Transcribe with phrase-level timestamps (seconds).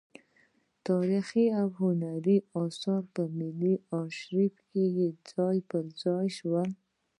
[0.87, 4.83] تاریخي او هنري اثار په ملي ارشیف کې
[5.31, 6.69] ځای پر ځای شول.